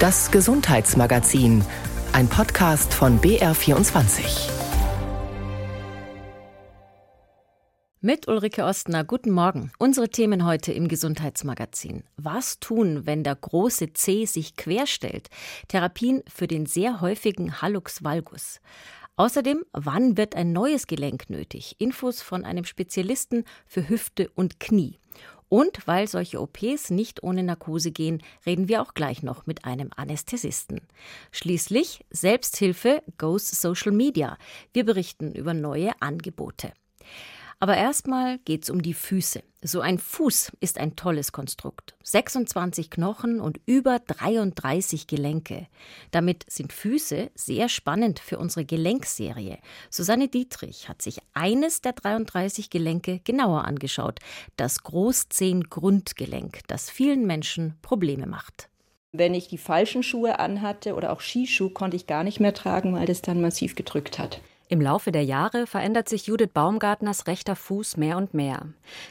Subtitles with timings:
[0.00, 1.64] Das Gesundheitsmagazin,
[2.12, 4.48] ein Podcast von BR24.
[8.00, 9.72] Mit Ulrike Ostner, guten Morgen.
[9.80, 12.04] Unsere Themen heute im Gesundheitsmagazin.
[12.16, 15.30] Was tun, wenn der große C sich querstellt?
[15.66, 18.60] Therapien für den sehr häufigen Hallux valgus.
[19.16, 21.74] Außerdem, wann wird ein neues Gelenk nötig?
[21.80, 25.00] Infos von einem Spezialisten für Hüfte und Knie.
[25.48, 29.90] Und weil solche OPs nicht ohne Narkose gehen, reden wir auch gleich noch mit einem
[29.96, 30.80] Anästhesisten.
[31.32, 34.36] Schließlich Selbsthilfe goes Social Media.
[34.72, 36.72] Wir berichten über neue Angebote.
[37.60, 39.42] Aber erstmal geht's um die Füße.
[39.62, 41.96] So ein Fuß ist ein tolles Konstrukt.
[42.04, 45.66] 26 Knochen und über 33 Gelenke.
[46.12, 49.58] Damit sind Füße sehr spannend für unsere Gelenkserie.
[49.90, 54.20] Susanne Dietrich hat sich eines der 33 Gelenke genauer angeschaut.
[54.56, 58.68] Das Großzehengrundgelenk, das vielen Menschen Probleme macht.
[59.10, 62.94] Wenn ich die falschen Schuhe anhatte oder auch Skischuh, konnte ich gar nicht mehr tragen,
[62.94, 64.40] weil das dann massiv gedrückt hat.
[64.70, 68.66] Im Laufe der Jahre verändert sich Judith Baumgartners rechter Fuß mehr und mehr.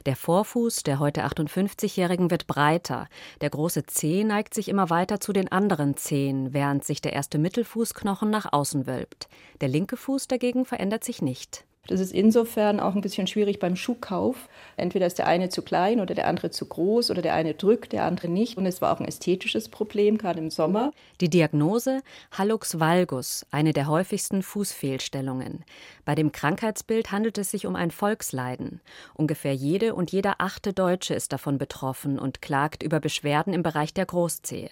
[0.05, 3.08] Der Vorfuß der heute 58-Jährigen wird breiter.
[3.41, 7.39] Der große Zeh neigt sich immer weiter zu den anderen Zehen, während sich der erste
[7.39, 9.27] Mittelfußknochen nach außen wölbt.
[9.59, 11.66] Der linke Fuß dagegen verändert sich nicht.
[11.88, 14.49] Das ist insofern auch ein bisschen schwierig beim Schuhkauf.
[14.75, 17.93] Entweder ist der eine zu klein oder der andere zu groß oder der eine drückt,
[17.93, 18.57] der andere nicht.
[18.57, 20.91] Und es war auch ein ästhetisches Problem, gerade im Sommer.
[21.21, 25.63] Die Diagnose Hallux valgus, eine der häufigsten Fußfehlstellungen.
[26.03, 28.81] Bei dem Krankheitsbild handelt es sich um ein Volksleiden.
[29.13, 33.93] Ungefähr jede und jeder achte Deutsche ist davon betroffen und klagt über Beschwerden im Bereich
[33.93, 34.69] der Großzehe.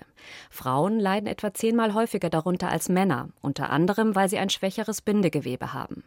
[0.50, 5.74] Frauen leiden etwa zehnmal häufiger darunter als Männer, unter anderem, weil sie ein schwächeres Bindegewebe
[5.74, 6.04] haben.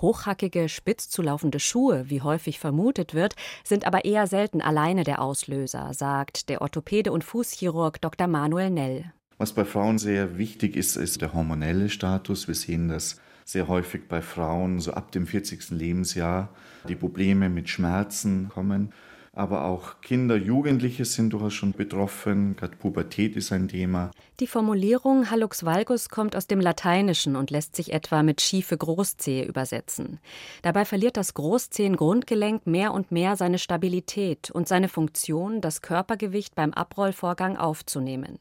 [0.00, 5.92] Hochhackige, spitz zulaufende Schuhe, wie häufig vermutet wird, sind aber eher selten alleine der Auslöser,
[5.94, 8.26] sagt der Orthopäde und Fußchirurg Dr.
[8.26, 9.12] Manuel Nell.
[9.38, 12.48] Was bei Frauen sehr wichtig ist, ist der hormonelle Status.
[12.48, 15.70] Wir sehen das sehr häufig bei Frauen, so ab dem 40.
[15.70, 16.50] Lebensjahr,
[16.88, 18.92] die Probleme mit Schmerzen kommen
[19.34, 22.54] aber auch Kinder, Jugendliche sind durchaus schon betroffen.
[22.54, 24.10] Gerade Pubertät ist ein Thema.
[24.40, 29.44] Die Formulierung Hallux valgus kommt aus dem Lateinischen und lässt sich etwa mit schiefe Großzehe
[29.44, 30.20] übersetzen.
[30.60, 36.74] Dabei verliert das Großzehengrundgelenk mehr und mehr seine Stabilität und seine Funktion, das Körpergewicht beim
[36.74, 38.38] Abrollvorgang aufzunehmen.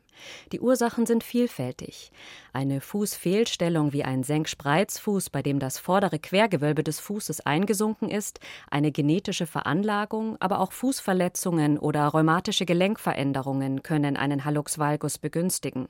[0.52, 2.12] Die Ursachen sind vielfältig.
[2.54, 8.40] Eine Fußfehlstellung wie ein Senkspreizfuß, bei dem das vordere Quergewölbe des Fußes eingesunken ist,
[8.70, 15.88] eine genetische Veranlagung, aber auch Fußverletzungen oder rheumatische Gelenkveränderungen können einen Hallux valgus begünstigen.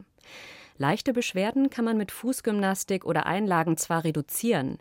[0.77, 4.79] Leichte Beschwerden kann man mit Fußgymnastik oder Einlagen zwar reduzieren,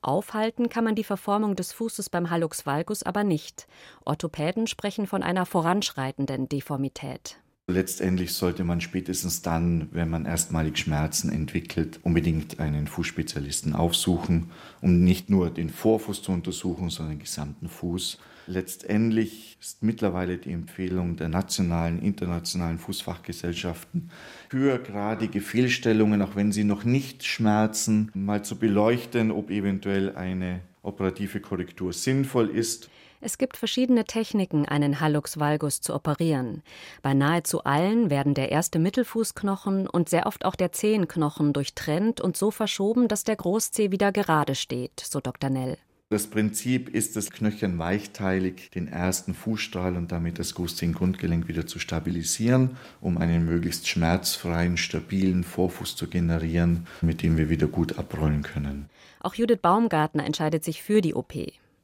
[0.00, 3.66] aufhalten kann man die Verformung des Fußes beim Hallux valgus aber nicht.
[4.04, 7.38] Orthopäden sprechen von einer voranschreitenden Deformität.
[7.68, 14.50] Letztendlich sollte man spätestens dann, wenn man erstmalig Schmerzen entwickelt, unbedingt einen Fußspezialisten aufsuchen,
[14.80, 18.18] um nicht nur den Vorfuß zu untersuchen, sondern den gesamten Fuß.
[18.48, 24.10] Letztendlich ist mittlerweile die Empfehlung der nationalen, internationalen Fußfachgesellschaften
[24.48, 30.62] für gradige Fehlstellungen, auch wenn sie noch nicht schmerzen, mal zu beleuchten, ob eventuell eine
[30.82, 32.90] operative Korrektur sinnvoll ist.
[33.24, 36.64] Es gibt verschiedene Techniken, einen Hallux valgus zu operieren.
[37.02, 42.36] Bei nahezu allen werden der erste Mittelfußknochen und sehr oft auch der Zehenknochen durchtrennt und
[42.36, 45.50] so verschoben, dass der Großzeh wieder gerade steht, so Dr.
[45.50, 45.78] Nell.
[46.10, 51.78] Das Prinzip ist das Knöchel weichteilig, den ersten Fußstrahl und damit das Großzehengrundgelenk wieder zu
[51.78, 58.42] stabilisieren, um einen möglichst schmerzfreien, stabilen Vorfuß zu generieren, mit dem wir wieder gut abrollen
[58.42, 58.90] können.
[59.20, 61.34] Auch Judith Baumgartner entscheidet sich für die OP.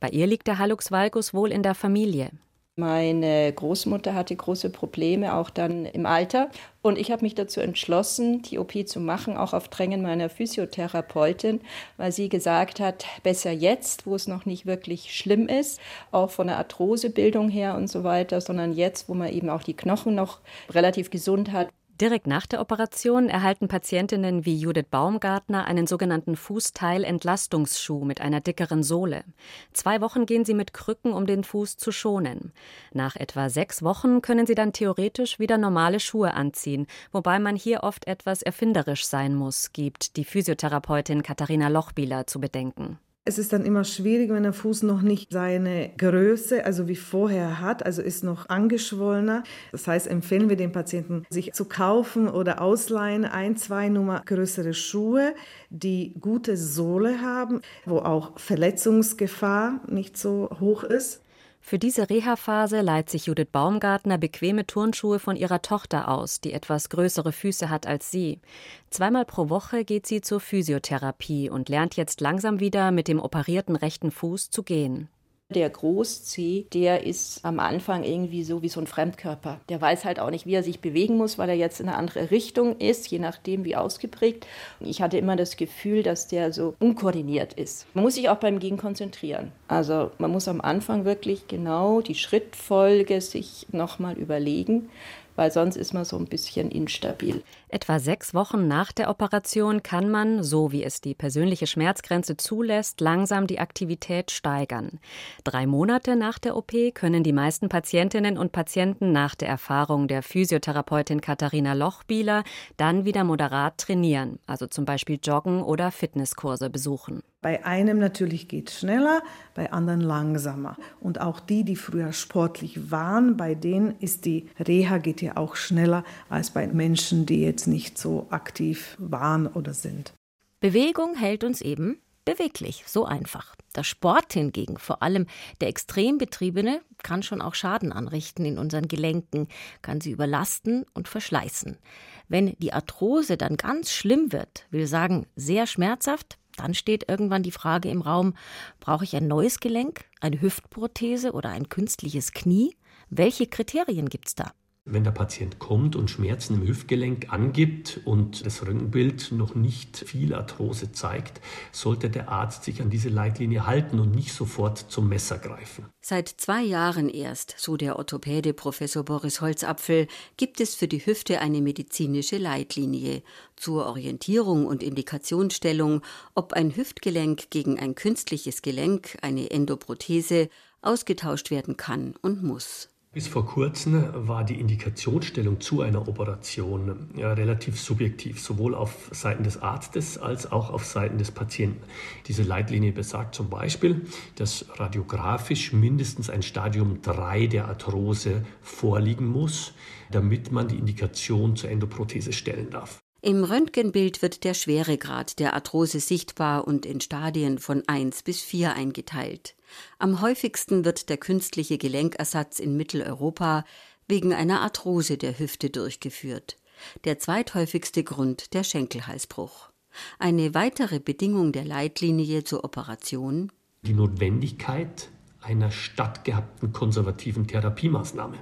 [0.01, 2.31] Bei ihr liegt der Hallux valgus wohl in der Familie.
[2.79, 6.49] Meine Großmutter hatte große Probleme, auch dann im Alter.
[6.81, 11.61] Und ich habe mich dazu entschlossen, die OP zu machen, auch auf Drängen meiner Physiotherapeutin,
[11.97, 15.81] weil sie gesagt hat, besser jetzt, wo es noch nicht wirklich schlimm ist,
[16.13, 19.75] auch von der Arthrosebildung her und so weiter, sondern jetzt, wo man eben auch die
[19.75, 20.39] Knochen noch
[20.71, 21.71] relativ gesund hat,
[22.01, 28.85] Direkt nach der Operation erhalten Patientinnen wie Judith Baumgartner einen sogenannten Fußteilentlastungsschuh mit einer dickeren
[28.85, 29.25] Sohle.
[29.73, 32.53] Zwei Wochen gehen sie mit Krücken, um den Fuß zu schonen.
[32.93, 37.83] Nach etwa sechs Wochen können sie dann theoretisch wieder normale Schuhe anziehen, wobei man hier
[37.83, 43.01] oft etwas erfinderisch sein muss, gibt die Physiotherapeutin Katharina Lochbieler zu bedenken.
[43.29, 47.61] Es ist dann immer schwierig, wenn der Fuß noch nicht seine Größe, also wie vorher
[47.61, 49.43] hat, also ist noch angeschwollener.
[49.71, 54.73] Das heißt, empfehlen wir den Patienten, sich zu kaufen oder ausleihen ein, zwei Nummer größere
[54.73, 55.35] Schuhe,
[55.69, 61.21] die gute Sohle haben, wo auch Verletzungsgefahr nicht so hoch ist.
[61.69, 66.89] Für diese Reha-Phase leiht sich Judith Baumgartner bequeme Turnschuhe von ihrer Tochter aus, die etwas
[66.89, 68.41] größere Füße hat als sie.
[68.89, 73.77] Zweimal pro Woche geht sie zur Physiotherapie und lernt jetzt langsam wieder mit dem operierten
[73.77, 75.11] rechten Fuß zu gehen.
[75.55, 79.61] Der Großzeh, der ist am Anfang irgendwie so wie so ein Fremdkörper.
[79.71, 81.97] Der weiß halt auch nicht, wie er sich bewegen muss, weil er jetzt in eine
[81.97, 84.47] andere Richtung ist, je nachdem wie ausgeprägt.
[84.79, 87.87] Ich hatte immer das Gefühl, dass der so unkoordiniert ist.
[87.95, 89.51] Man muss sich auch beim Gehen konzentrieren.
[89.69, 94.91] Also man muss am Anfang wirklich genau die Schrittfolge sich nochmal überlegen
[95.39, 97.45] weil sonst ist man so ein bisschen instabil.
[97.69, 103.01] Etwa sechs Wochen nach der Operation kann man, so wie es die persönliche Schmerzgrenze zulässt,
[103.01, 104.99] langsam die Aktivität steigern.
[105.45, 110.25] Drei Monate nach der OP können die meisten Patientinnen und Patienten nach der Erfahrung der
[110.25, 112.43] Physiotherapeutin Katharina Lochbieler
[112.77, 117.23] dann wieder moderat trainieren, also zum Beispiel joggen oder Fitnesskurse besuchen.
[117.41, 119.23] Bei einem natürlich geht es schneller,
[119.55, 120.77] bei anderen langsamer.
[121.01, 125.55] Und auch die, die früher sportlich waren, bei denen ist die Reha geht ja auch
[125.55, 130.15] schneller als bei Menschen, die jetzt nicht so aktiv waren oder sind.
[130.59, 133.55] Bewegung hält uns eben beweglich, so einfach.
[133.77, 135.27] Der Sport hingegen, vor allem
[135.61, 139.47] der extrem betriebene, kann schon auch Schaden anrichten in unseren Gelenken,
[139.81, 141.79] kann sie überlasten und verschleißen.
[142.27, 147.51] Wenn die Arthrose dann ganz schlimm wird, will sagen sehr schmerzhaft, dann steht irgendwann die
[147.51, 148.35] Frage im Raum,
[148.81, 152.77] brauche ich ein neues Gelenk, eine Hüftprothese oder ein künstliches Knie?
[153.11, 154.53] Welche Kriterien gibt es da?
[154.91, 160.33] Wenn der Patient kommt und Schmerzen im Hüftgelenk angibt und das Röntgenbild noch nicht viel
[160.33, 161.43] Arthrose zeigt,
[161.73, 165.85] sollte der Arzt sich an diese Leitlinie halten und nicht sofort zum Messer greifen.
[166.01, 170.07] Seit zwei Jahren erst, so der Orthopäde Professor Boris Holzapfel,
[170.39, 173.23] gibt es für die Hüfte eine medizinische Leitlinie
[173.57, 176.01] zur Orientierung und Indikationsstellung,
[176.35, 180.49] ob ein Hüftgelenk gegen ein künstliches Gelenk, eine Endoprothese,
[180.81, 182.89] ausgetauscht werden kann und muss.
[183.19, 189.43] Bis vor kurzem war die Indikationsstellung zu einer Operation ja, relativ subjektiv, sowohl auf Seiten
[189.43, 191.83] des Arztes als auch auf Seiten des Patienten.
[192.29, 194.03] Diese Leitlinie besagt zum Beispiel,
[194.37, 199.73] dass radiografisch mindestens ein Stadium 3 der Arthrose vorliegen muss,
[200.13, 203.01] damit man die Indikation zur Endoprothese stellen darf.
[203.21, 208.75] Im Röntgenbild wird der Schweregrad der Arthrose sichtbar und in Stadien von 1 bis 4
[208.75, 209.57] eingeteilt.
[209.99, 213.65] Am häufigsten wird der künstliche Gelenkersatz in Mitteleuropa
[214.07, 216.57] wegen einer Arthrose der Hüfte durchgeführt.
[217.05, 219.71] Der zweithäufigste Grund der Schenkelhalsbruch.
[220.19, 223.51] Eine weitere Bedingung der Leitlinie zur Operation
[223.83, 225.09] die Notwendigkeit
[225.41, 228.39] einer stattgehabten konservativen Therapiemaßnahme.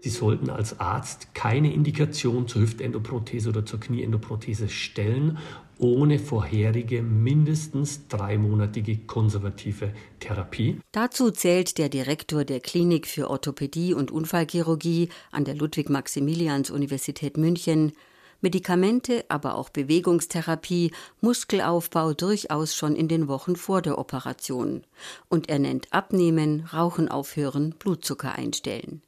[0.00, 5.38] Sie sollten als Arzt keine Indikation zur Hüftendoprothese oder zur Knieendoprothese stellen,
[5.78, 10.78] ohne vorherige mindestens dreimonatige konservative Therapie.
[10.92, 17.92] Dazu zählt der Direktor der Klinik für Orthopädie und Unfallchirurgie an der Ludwig-Maximilians-Universität München,
[18.40, 20.92] Medikamente, aber auch Bewegungstherapie,
[21.22, 24.84] Muskelaufbau durchaus schon in den Wochen vor der Operation.
[25.30, 29.00] Und er nennt Abnehmen, Rauchen aufhören, Blutzucker einstellen.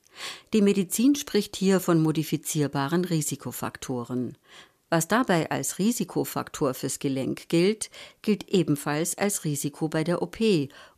[0.55, 4.39] Die Medizin spricht hier von modifizierbaren Risikofaktoren.
[4.89, 7.91] Was dabei als Risikofaktor fürs Gelenk gilt,
[8.23, 10.39] gilt ebenfalls als Risiko bei der OP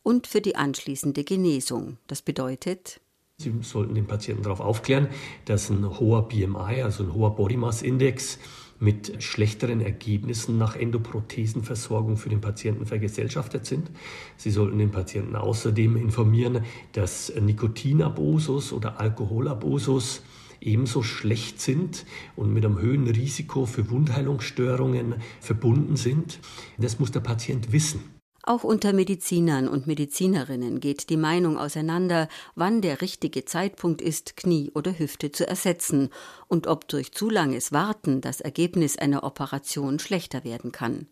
[0.03, 1.97] und für die anschließende Genesung.
[2.07, 3.01] Das bedeutet,
[3.41, 5.09] Sie sollten den Patienten darauf aufklären,
[5.45, 8.39] dass ein hoher BMI, also ein hoher Body Mass Index,
[8.81, 13.91] mit schlechteren Ergebnissen nach Endoprothesenversorgung für den Patienten vergesellschaftet sind.
[14.37, 20.23] Sie sollten den Patienten außerdem informieren, dass Nikotinabusus oder Alkoholabusus
[20.61, 22.05] ebenso schlecht sind
[22.37, 26.41] und mit einem höheren Risiko für Wundheilungsstörungen verbunden sind.
[26.79, 28.19] Das muss der Patient wissen.
[28.49, 34.71] Auch unter Medizinern und Medizinerinnen geht die Meinung auseinander, wann der richtige Zeitpunkt ist, Knie
[34.75, 36.09] oder Hüfte zu ersetzen
[36.47, 41.09] und ob durch zu langes Warten das Ergebnis einer Operation schlechter werden kann.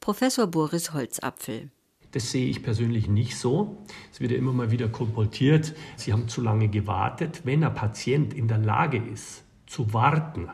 [0.00, 1.70] Professor Boris Holzapfel.
[2.12, 3.84] Das sehe ich persönlich nicht so.
[4.12, 7.42] Es wird ja immer mal wieder kolportiert, Sie haben zu lange gewartet.
[7.44, 10.48] Wenn ein Patient in der Lage ist, zu warten,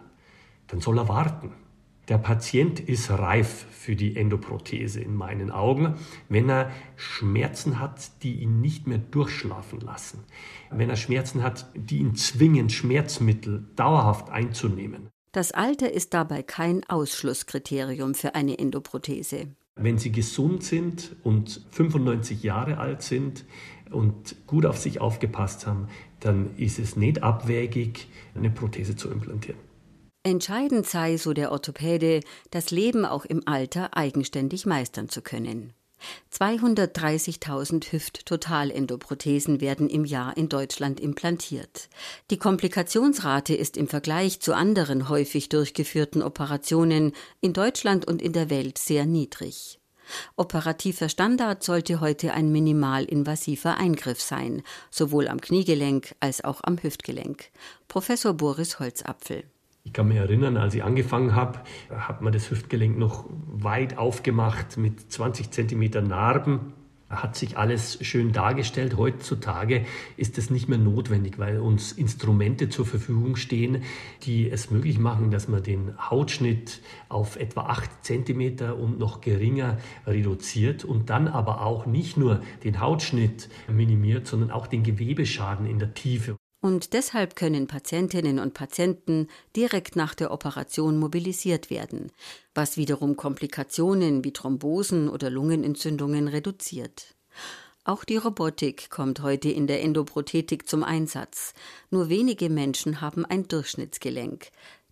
[0.67, 1.53] dann soll er warten.
[2.09, 5.95] Der Patient ist reif für die Endoprothese in meinen Augen,
[6.29, 10.25] wenn er Schmerzen hat, die ihn nicht mehr durchschlafen lassen.
[10.71, 15.09] Wenn er Schmerzen hat, die ihn zwingen, Schmerzmittel dauerhaft einzunehmen.
[15.33, 19.49] Das Alter ist dabei kein Ausschlusskriterium für eine Endoprothese.
[19.77, 23.45] Wenn Sie gesund sind und 95 Jahre alt sind
[23.91, 25.89] und gut auf sich aufgepasst haben,
[26.21, 29.59] dann ist es nicht abwägig, eine Prothese zu implantieren.
[30.23, 35.75] Entscheidend sei, so der Orthopäde, das Leben auch im Alter eigenständig meistern zu können.
[36.33, 41.89] 230.000 Hüft-Totalendoprothesen werden im Jahr in Deutschland implantiert.
[42.31, 48.51] Die Komplikationsrate ist im Vergleich zu anderen häufig durchgeführten Operationen in Deutschland und in der
[48.51, 49.79] Welt sehr niedrig.
[50.37, 57.51] Operativer Standard sollte heute ein minimalinvasiver Eingriff sein, sowohl am Kniegelenk als auch am Hüftgelenk.
[57.89, 59.45] Professor Boris Holzapfel.
[59.87, 61.61] Ich kann mich erinnern, als ich angefangen habe,
[61.91, 66.73] hat man das Hüftgelenk noch weit aufgemacht mit 20 Zentimeter Narben.
[67.11, 68.97] Hat sich alles schön dargestellt.
[68.97, 69.85] Heutzutage
[70.17, 73.83] ist das nicht mehr notwendig, weil uns Instrumente zur Verfügung stehen,
[74.23, 79.77] die es möglich machen, dass man den Hautschnitt auf etwa 8 Zentimeter und noch geringer
[80.07, 85.79] reduziert und dann aber auch nicht nur den Hautschnitt minimiert, sondern auch den Gewebeschaden in
[85.79, 92.11] der Tiefe und deshalb können Patientinnen und Patienten direkt nach der Operation mobilisiert werden,
[92.55, 97.17] was wiederum Komplikationen wie Thrombosen oder Lungenentzündungen reduziert.
[97.85, 101.53] Auch die Robotik kommt heute in der Endoprothetik zum Einsatz.
[101.91, 104.49] Nur wenige Menschen haben ein Durchschnittsgelenk.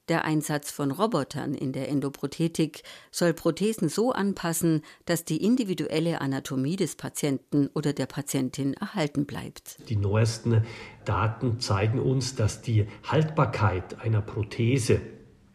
[0.08, 2.82] Der Einsatz von Robotern in der Endoprothetik
[3.12, 9.78] soll Prothesen so anpassen, dass die individuelle Anatomie des Patienten oder der Patientin erhalten bleibt.
[9.88, 10.64] Die neuesten
[11.04, 15.00] Daten zeigen uns, dass die Haltbarkeit einer Prothese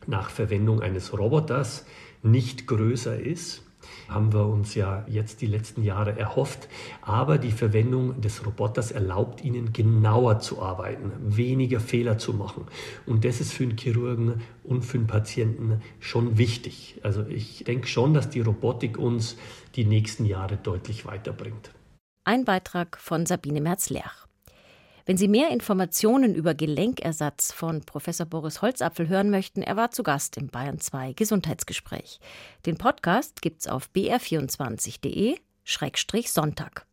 [0.05, 1.85] nach Verwendung eines Roboters
[2.23, 3.66] nicht größer ist
[4.09, 6.67] haben wir uns ja jetzt die letzten Jahre erhofft.
[7.01, 12.65] Aber die Verwendung des Roboters erlaubt ihnen genauer zu arbeiten, weniger Fehler zu machen.
[13.05, 16.99] Und das ist für den Chirurgen und für den Patienten schon wichtig.
[17.03, 19.37] Also ich denke schon, dass die Robotik uns
[19.75, 21.71] die nächsten Jahre deutlich weiterbringt.
[22.23, 24.26] Ein Beitrag von Sabine Merz-Lerch.
[25.07, 30.03] Wenn Sie mehr Informationen über Gelenkersatz von Professor Boris Holzapfel hören möchten, er war zu
[30.03, 32.19] Gast im Bayern 2 Gesundheitsgespräch.
[32.65, 36.85] Den Podcast gibt's auf br24.de-sonntag.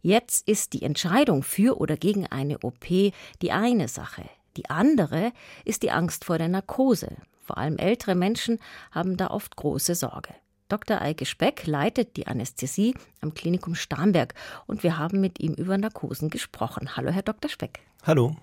[0.00, 3.12] Jetzt ist die Entscheidung für oder gegen eine OP die
[3.50, 4.22] eine Sache.
[4.56, 5.32] Die andere
[5.64, 7.16] ist die Angst vor der Narkose.
[7.40, 8.60] Vor allem ältere Menschen
[8.92, 10.32] haben da oft große Sorge.
[10.68, 11.02] Dr.
[11.02, 14.34] Eike Speck leitet die Anästhesie am Klinikum Starnberg
[14.66, 16.96] und wir haben mit ihm über Narkosen gesprochen.
[16.96, 17.50] Hallo, Herr Dr.
[17.50, 17.80] Speck.
[18.02, 18.36] Hallo.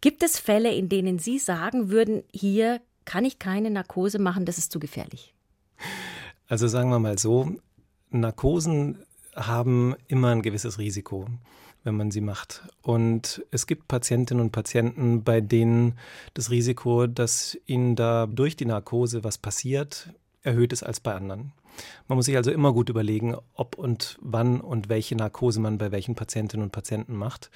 [0.00, 4.58] Gibt es Fälle, in denen Sie sagen würden, hier kann ich keine Narkose machen, das
[4.58, 5.34] ist zu gefährlich?
[6.46, 7.52] Also sagen wir mal so,
[8.10, 9.04] Narkosen
[9.34, 11.26] haben immer ein gewisses Risiko,
[11.82, 12.62] wenn man sie macht.
[12.82, 15.98] Und es gibt Patientinnen und Patienten, bei denen
[16.34, 21.52] das Risiko, dass ihnen da durch die Narkose was passiert, erhöht ist als bei anderen.
[22.08, 25.92] Man muss sich also immer gut überlegen, ob und wann und welche Narkose man bei
[25.92, 27.50] welchen Patientinnen und Patienten macht.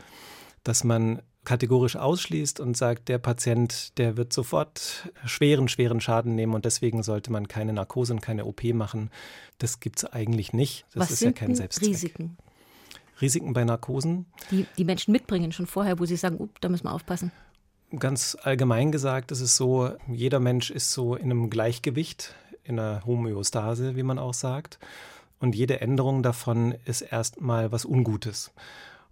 [0.63, 6.55] Dass man kategorisch ausschließt und sagt, der Patient, der wird sofort schweren, schweren Schaden nehmen
[6.55, 9.11] und deswegen sollte man keine Narkose und keine OP machen.
[9.59, 10.87] Das gibt es eigentlich nicht.
[10.95, 11.91] Das Was ist sind ja kein Selbstzweck.
[11.91, 12.39] Risiken?
[13.21, 14.27] Risiken bei Narkosen?
[14.51, 17.31] Die die Menschen mitbringen schon vorher, wo sie sagen, up, da müssen wir aufpassen.
[17.99, 22.35] Ganz allgemein gesagt ist es so, jeder Mensch ist so in einem Gleichgewicht
[22.65, 24.79] in der Homöostase, wie man auch sagt.
[25.39, 28.53] Und jede Änderung davon ist erstmal was Ungutes.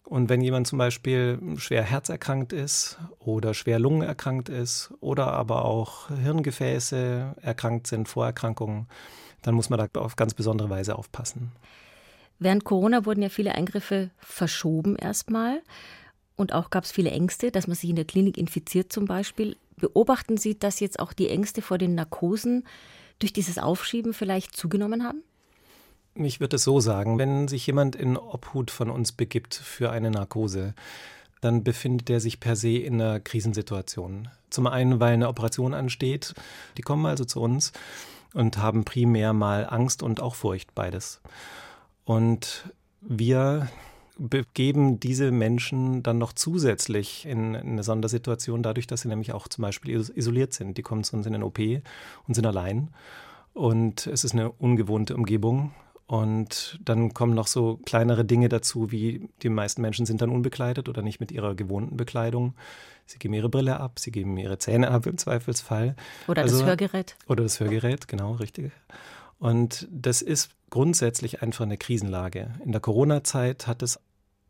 [0.05, 6.09] Und wenn jemand zum Beispiel schwer herzerkrankt ist oder schwer lungenerkrankt ist oder aber auch
[6.09, 8.89] Hirngefäße erkrankt sind, Vorerkrankungen,
[9.43, 11.53] dann muss man da auf ganz besondere Weise aufpassen.
[12.39, 15.63] Während Corona wurden ja viele Eingriffe verschoben erstmal.
[16.35, 19.57] Und auch gab es viele Ängste, dass man sich in der Klinik infiziert zum Beispiel.
[19.77, 22.65] Beobachten Sie, dass jetzt auch die Ängste vor den Narkosen
[23.23, 25.23] durch dieses Aufschieben vielleicht zugenommen haben?
[26.15, 30.11] Ich würde es so sagen, wenn sich jemand in Obhut von uns begibt für eine
[30.11, 30.75] Narkose,
[31.41, 34.29] dann befindet er sich per se in einer Krisensituation.
[34.51, 36.35] Zum einen, weil eine Operation ansteht.
[36.77, 37.73] Die kommen also zu uns
[38.35, 41.21] und haben primär mal Angst und auch Furcht, beides.
[42.05, 43.69] Und wir
[44.19, 49.63] begeben diese Menschen dann noch zusätzlich in, eine Sondersituation, dadurch, dass sie nämlich auch zum
[49.63, 50.77] Beispiel isoliert sind.
[50.79, 52.91] Die kommen zu uns in den OP und sind allein.
[53.55, 55.73] Und es ist eine ungewohnte Umgebung.
[56.07, 60.89] Und dann kommen noch so kleinere Dinge dazu, wie die meisten Menschen sind dann unbekleidet
[60.89, 62.55] oder nicht mit ihrer gewohnten Bekleidung.
[63.07, 65.97] Sie geben ihre Brille ab, sie geben ihre Zähne ab im Zweifelsfall.
[66.29, 67.17] Oder also, das Hörgerät.
[67.29, 68.73] Oder das Hörgerät, genau, richtig.
[69.39, 72.55] Und das ist grundsätzlich einfach eine Krisenlage.
[72.65, 74.01] In der Corona-Zeit hat es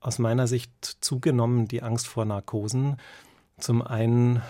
[0.00, 2.96] aus meiner Sicht zugenommen, die Angst vor Narkosen.
[3.58, 4.40] Zum einen,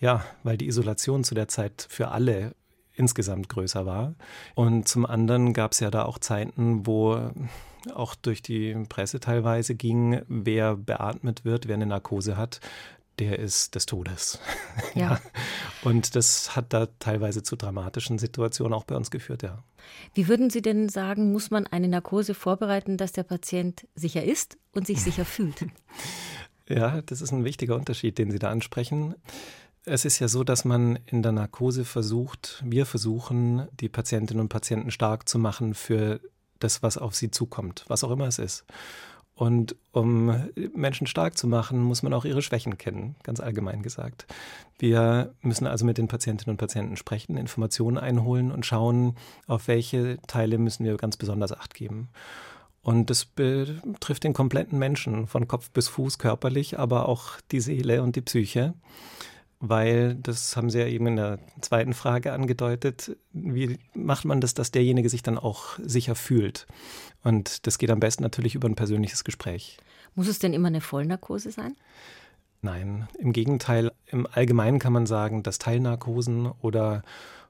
[0.00, 2.54] ja, weil die Isolation zu der Zeit für alle
[2.94, 4.14] insgesamt größer war.
[4.54, 7.30] Und zum anderen gab es ja da auch Zeiten, wo
[7.94, 12.60] auch durch die Presse teilweise ging, wer beatmet wird, wer eine Narkose hat,
[13.18, 14.40] der ist des Todes.
[14.94, 15.00] Ja.
[15.10, 15.20] ja.
[15.82, 19.62] Und das hat da teilweise zu dramatischen Situationen auch bei uns geführt, ja.
[20.14, 24.58] Wie würden Sie denn sagen, muss man eine Narkose vorbereiten, dass der Patient sicher ist
[24.72, 25.66] und sich sicher fühlt?
[26.68, 29.14] Ja, das ist ein wichtiger Unterschied, den Sie da ansprechen.
[29.84, 34.48] Es ist ja so, dass man in der Narkose versucht, wir versuchen, die Patientinnen und
[34.50, 36.20] Patienten stark zu machen für
[36.58, 38.64] das, was auf sie zukommt, was auch immer es ist.
[39.38, 44.26] Und um Menschen stark zu machen, muss man auch ihre Schwächen kennen, ganz allgemein gesagt.
[44.80, 49.14] Wir müssen also mit den Patientinnen und Patienten sprechen, Informationen einholen und schauen,
[49.46, 52.08] auf welche Teile müssen wir ganz besonders Acht geben.
[52.82, 58.02] Und das betrifft den kompletten Menschen, von Kopf bis Fuß körperlich, aber auch die Seele
[58.02, 58.74] und die Psyche
[59.60, 64.54] weil, das haben Sie ja eben in der zweiten Frage angedeutet, wie macht man das,
[64.54, 66.66] dass derjenige sich dann auch sicher fühlt?
[67.24, 69.78] Und das geht am besten natürlich über ein persönliches Gespräch.
[70.14, 71.76] Muss es denn immer eine Vollnarkose sein?
[72.60, 73.92] Nein, im Gegenteil.
[74.06, 77.02] Im Allgemeinen kann man sagen, dass Teilnarkosen oder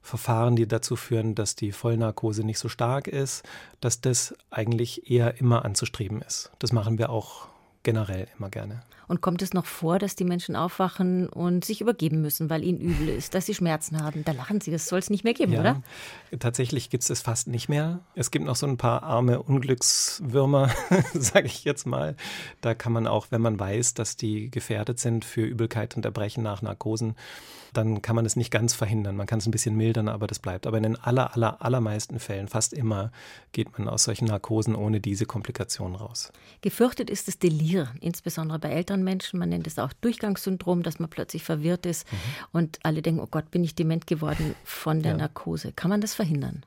[0.02, 3.42] Verfahren, die dazu führen, dass die Vollnarkose nicht so stark ist,
[3.80, 6.50] dass das eigentlich eher immer anzustreben ist.
[6.58, 7.48] Das machen wir auch
[7.88, 8.82] generell immer gerne.
[9.06, 12.78] Und kommt es noch vor, dass die Menschen aufwachen und sich übergeben müssen, weil ihnen
[12.78, 14.26] übel ist, dass sie Schmerzen haben?
[14.26, 15.82] Da lachen sie, das soll es nicht mehr geben, ja, oder?
[16.38, 18.00] Tatsächlich gibt es es fast nicht mehr.
[18.14, 20.70] Es gibt noch so ein paar arme Unglückswürmer,
[21.14, 22.14] sage ich jetzt mal.
[22.60, 26.42] Da kann man auch, wenn man weiß, dass die gefährdet sind für Übelkeit und Erbrechen
[26.42, 27.14] nach Narkosen,
[27.72, 29.16] dann kann man es nicht ganz verhindern.
[29.16, 30.66] Man kann es ein bisschen mildern, aber das bleibt.
[30.66, 33.12] Aber in den aller, aller, allermeisten Fällen, fast immer,
[33.52, 36.32] geht man aus solchen Narkosen ohne diese Komplikationen raus.
[36.60, 37.38] Gefürchtet ist das
[37.78, 39.38] Delir, insbesondere bei älteren Menschen.
[39.38, 42.16] Man nennt es auch Durchgangssyndrom, dass man plötzlich verwirrt ist mhm.
[42.52, 45.18] und alle denken, oh Gott, bin ich dement geworden von der ja.
[45.18, 45.72] Narkose.
[45.72, 46.64] Kann man das verhindern?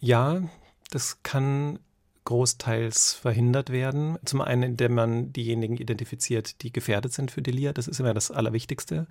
[0.00, 0.42] Ja,
[0.90, 1.78] das kann
[2.24, 4.18] großteils verhindert werden.
[4.24, 7.72] Zum einen, indem man diejenigen identifiziert, die gefährdet sind für Delir.
[7.72, 9.06] Das ist immer das Allerwichtigste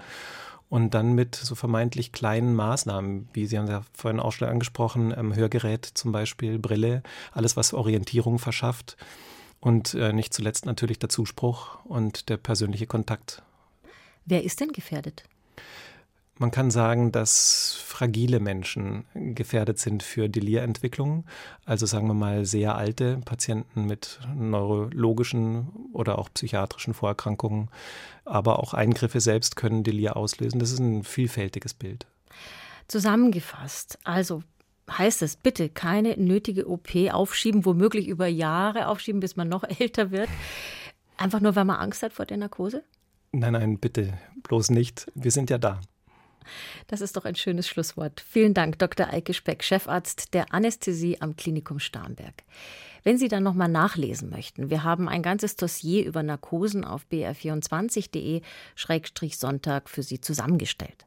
[0.69, 5.13] und dann mit so vermeintlich kleinen Maßnahmen, wie Sie haben ja vorhin auch schon angesprochen,
[5.15, 8.97] ähm, Hörgerät zum Beispiel, Brille, alles, was Orientierung verschafft
[9.63, 13.43] und äh, nicht zuletzt natürlich der Zuspruch und der persönliche Kontakt.
[14.25, 15.23] Wer ist denn gefährdet?
[16.37, 21.25] Man kann sagen, dass fragile Menschen gefährdet sind für Delirentwicklungen.
[21.63, 27.69] Also sagen wir mal sehr alte Patienten mit neurologischen oder auch psychiatrischen Vorerkrankungen.
[28.25, 30.59] Aber auch Eingriffe selbst können Delir auslösen.
[30.59, 32.05] Das ist ein vielfältiges Bild.
[32.89, 34.43] Zusammengefasst, also
[34.89, 40.11] heißt es bitte keine nötige OP aufschieben, womöglich über Jahre aufschieben, bis man noch älter
[40.11, 40.29] wird.
[41.17, 42.83] Einfach nur, weil man Angst hat vor der Narkose?
[43.31, 45.11] Nein, nein, bitte, bloß nicht.
[45.15, 45.79] Wir sind ja da.
[46.87, 48.23] Das ist doch ein schönes Schlusswort.
[48.27, 49.07] Vielen Dank, Dr.
[49.07, 52.43] Eike Speck, Chefarzt der Anästhesie am Klinikum Starnberg.
[53.03, 59.89] Wenn Sie dann nochmal nachlesen möchten, wir haben ein ganzes Dossier über Narkosen auf br24.de-sonntag
[59.89, 61.05] für Sie zusammengestellt.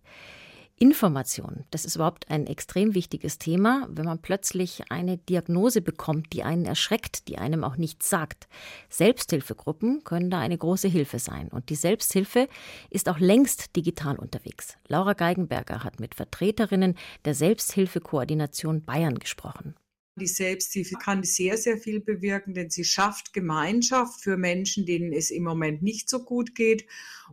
[0.78, 6.42] Information, das ist überhaupt ein extrem wichtiges Thema, wenn man plötzlich eine Diagnose bekommt, die
[6.42, 8.46] einen erschreckt, die einem auch nichts sagt.
[8.90, 11.48] Selbsthilfegruppen können da eine große Hilfe sein.
[11.48, 12.46] Und die Selbsthilfe
[12.90, 14.76] ist auch längst digital unterwegs.
[14.86, 19.76] Laura Geigenberger hat mit Vertreterinnen der Selbsthilfekoordination Bayern gesprochen.
[20.18, 25.30] Die Selbsthilfe kann sehr, sehr viel bewirken, denn sie schafft Gemeinschaft für Menschen, denen es
[25.30, 26.86] im Moment nicht so gut geht.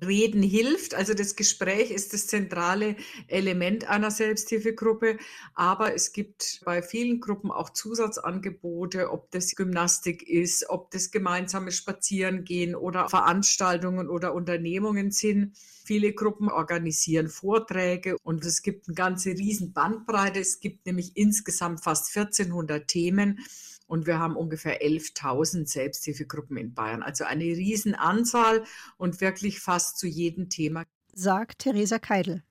[0.05, 5.17] Reden hilft, also das Gespräch ist das zentrale Element einer Selbsthilfegruppe,
[5.53, 11.71] aber es gibt bei vielen Gruppen auch Zusatzangebote, ob das Gymnastik ist, ob das gemeinsame
[11.71, 15.55] Spazierengehen oder Veranstaltungen oder Unternehmungen sind.
[15.85, 20.39] Viele Gruppen organisieren Vorträge und es gibt eine ganze riesen Bandbreite.
[20.39, 23.39] Es gibt nämlich insgesamt fast 1400 Themen
[23.85, 27.03] und wir haben ungefähr 11.000 Selbsthilfegruppen in Bayern.
[27.03, 28.63] Also eine Riesenanzahl
[28.97, 30.85] und wirklich fast zu jedem Thema.
[31.13, 32.43] Sagt Theresa Keidel.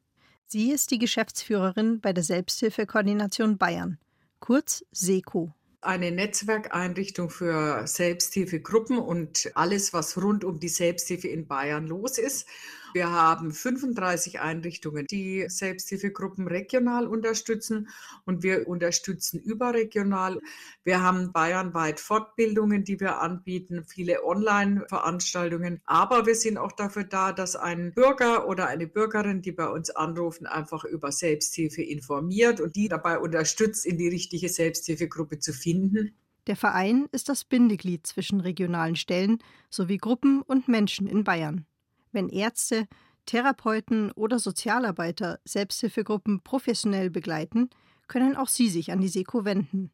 [0.46, 3.98] Sie ist die Geschäftsführerin bei der Selbsthilfekoordination Bayern,
[4.40, 11.86] kurz SECO eine Netzwerkeinrichtung für Selbsthilfegruppen und alles, was rund um die Selbsthilfe in Bayern
[11.88, 12.46] los ist.
[12.94, 17.88] Wir haben 35 Einrichtungen, die Selbsthilfegruppen regional unterstützen
[18.26, 20.40] und wir unterstützen überregional.
[20.84, 25.80] Wir haben bayernweit Fortbildungen, die wir anbieten, viele Online-Veranstaltungen.
[25.86, 29.90] Aber wir sind auch dafür da, dass ein Bürger oder eine Bürgerin, die bei uns
[29.90, 36.14] anrufen, einfach über Selbsthilfe informiert und die dabei unterstützt, in die richtige Selbsthilfegruppe zu finden.
[36.46, 39.38] Der Verein ist das Bindeglied zwischen regionalen Stellen
[39.70, 41.66] sowie Gruppen und Menschen in Bayern.
[42.12, 42.86] Wenn Ärzte,
[43.26, 47.70] Therapeuten oder Sozialarbeiter Selbsthilfegruppen professionell begleiten,
[48.08, 49.90] können auch sie sich an die SECO wenden.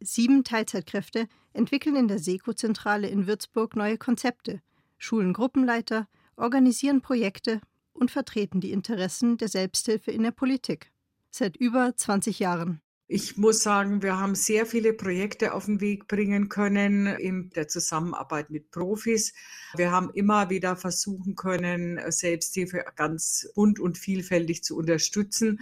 [0.00, 4.60] Sieben Teilzeitkräfte entwickeln in der SECO-Zentrale in Würzburg neue Konzepte,
[4.98, 7.60] schulen Gruppenleiter organisieren Projekte
[7.92, 10.90] und vertreten die Interessen der Selbsthilfe in der Politik.
[11.30, 12.80] Seit über 20 Jahren.
[13.06, 17.68] Ich muss sagen, wir haben sehr viele Projekte auf den Weg bringen können in der
[17.68, 19.34] Zusammenarbeit mit Profis.
[19.76, 25.60] Wir haben immer wieder versuchen können, Selbsthilfe ganz bunt und vielfältig zu unterstützen.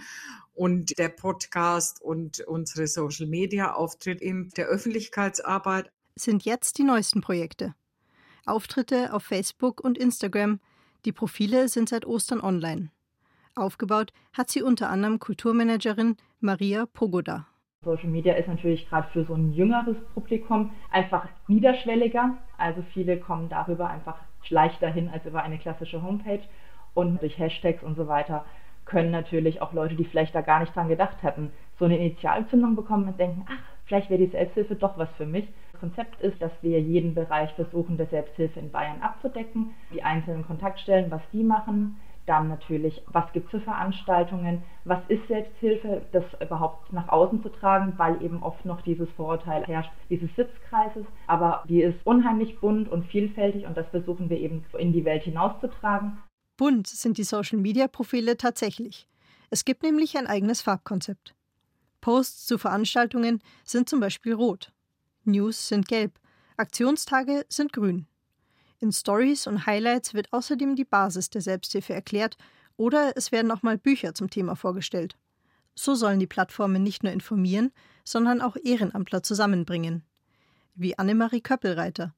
[0.53, 7.75] Und der Podcast und unsere Social-Media-Auftritt in der Öffentlichkeitsarbeit sind jetzt die neuesten Projekte.
[8.45, 10.59] Auftritte auf Facebook und Instagram.
[11.03, 12.91] Die Profile sind seit Ostern online.
[13.55, 17.45] Aufgebaut hat sie unter anderem Kulturmanagerin Maria Pogoda.
[17.83, 22.37] Social Media ist natürlich gerade für so ein jüngeres Publikum einfach niederschwelliger.
[22.57, 24.15] Also viele kommen darüber einfach
[24.49, 26.41] leichter hin als über eine klassische Homepage.
[26.93, 28.45] Und durch Hashtags und so weiter
[28.85, 32.75] können natürlich auch Leute, die vielleicht da gar nicht dran gedacht hätten, so eine Initialzündung
[32.75, 35.47] bekommen und denken, ach, vielleicht wäre die Selbsthilfe doch was für mich.
[35.71, 40.45] Das Konzept ist, dass wir jeden Bereich versuchen, der Selbsthilfe in Bayern abzudecken, die einzelnen
[40.45, 44.63] Kontaktstellen, was die machen, dann natürlich, was gibt es für Veranstaltungen?
[44.85, 46.03] Was ist Selbsthilfe?
[46.11, 51.05] Das überhaupt nach außen zu tragen, weil eben oft noch dieses Vorurteil herrscht, dieses Sitzkreises.
[51.27, 55.23] Aber die ist unheimlich bunt und vielfältig und das versuchen wir eben in die Welt
[55.23, 56.17] hinauszutragen.
[56.57, 59.07] Bunt sind die Social-Media-Profile tatsächlich.
[59.49, 61.35] Es gibt nämlich ein eigenes Farbkonzept.
[62.01, 64.71] Posts zu Veranstaltungen sind zum Beispiel rot.
[65.23, 66.19] News sind gelb.
[66.57, 68.07] Aktionstage sind grün.
[68.83, 72.35] In Stories und Highlights wird außerdem die Basis der Selbsthilfe erklärt
[72.75, 75.15] oder es werden auch mal Bücher zum Thema vorgestellt.
[75.73, 77.71] So sollen die Plattformen nicht nur informieren,
[78.03, 80.03] sondern auch Ehrenamtler zusammenbringen.
[80.75, 82.13] Wie Annemarie Köppelreiter.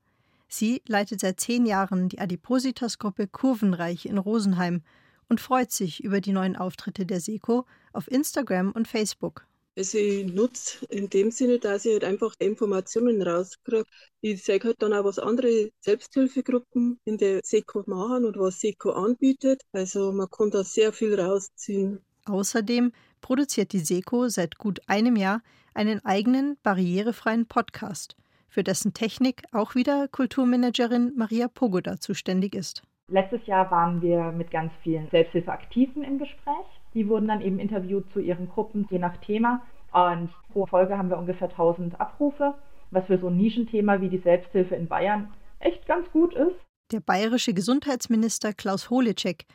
[0.47, 4.81] Sie leitet seit zehn Jahren die Adipositas-Gruppe Kurvenreich in Rosenheim
[5.29, 9.45] und freut sich über die neuen Auftritte der SECO auf Instagram und Facebook.
[9.77, 13.83] Also ich nutze in dem Sinne, dass ich halt einfach Informationen rauskriege.
[14.21, 18.91] Ich sehe halt dann auch, was andere Selbsthilfegruppen in der SECO machen und was SECO
[18.91, 19.61] anbietet.
[19.73, 21.99] Also man kann da sehr viel rausziehen.
[22.25, 25.41] Außerdem produziert die SECO seit gut einem Jahr
[25.73, 28.15] einen eigenen barrierefreien Podcast,
[28.47, 32.81] für dessen Technik auch wieder Kulturmanagerin Maria Pogoda zuständig ist.
[33.09, 36.65] Letztes Jahr waren wir mit ganz vielen Selbsthilfeaktiven im Gespräch.
[36.95, 39.61] Die wurden dann eben interviewt zu ihren Gruppen, je nach Thema.
[39.91, 42.55] Und pro Folge haben wir ungefähr 1000 Abrufe,
[42.89, 46.55] was für so ein Nischenthema wie die Selbsthilfe in Bayern echt ganz gut ist.
[46.91, 49.45] Der bayerische Gesundheitsminister Klaus Holecek,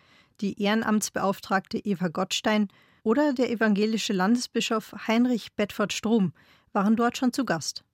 [0.40, 2.68] die Ehrenamtsbeauftragte Eva Gottstein
[3.02, 6.32] oder der evangelische Landesbischof Heinrich Bedford Strom
[6.72, 7.84] waren dort schon zu Gast.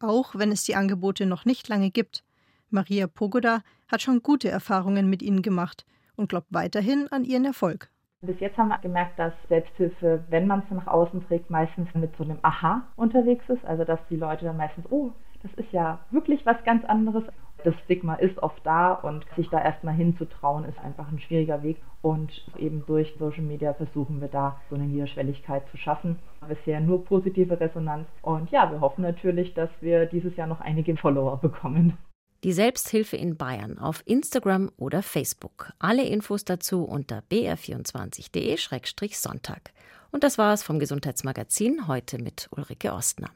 [0.00, 2.22] Auch wenn es die Angebote noch nicht lange gibt,
[2.70, 7.90] Maria Pogoda hat schon gute Erfahrungen mit ihnen gemacht und glaubt weiterhin an ihren Erfolg.
[8.26, 12.16] Bis jetzt haben wir gemerkt, dass Selbsthilfe, wenn man es nach außen trägt, meistens mit
[12.16, 13.64] so einem Aha unterwegs ist.
[13.64, 15.12] Also dass die Leute dann meistens, oh,
[15.42, 17.24] das ist ja wirklich was ganz anderes.
[17.64, 21.78] Das Stigma ist oft da und sich da erstmal hinzutrauen, ist einfach ein schwieriger Weg.
[22.02, 26.18] Und eben durch Social Media versuchen wir da so eine Niederschwelligkeit zu schaffen.
[26.46, 28.06] Bisher nur positive Resonanz.
[28.22, 31.96] Und ja, wir hoffen natürlich, dass wir dieses Jahr noch einige Follower bekommen.
[32.44, 35.72] Die Selbsthilfe in Bayern auf Instagram oder Facebook.
[35.78, 39.72] Alle Infos dazu unter br24.de-sonntag.
[40.10, 43.30] Und das war es vom Gesundheitsmagazin heute mit Ulrike Ostner.